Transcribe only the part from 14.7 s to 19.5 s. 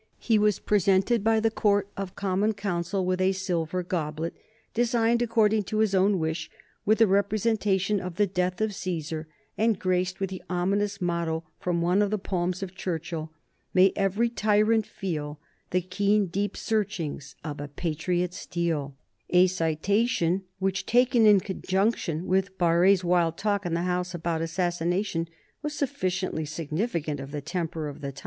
feel The keen deep searchings of a patriot steel, a